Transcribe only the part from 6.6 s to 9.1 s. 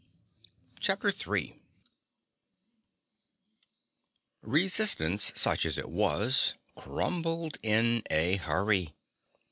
crumbled in a hurry.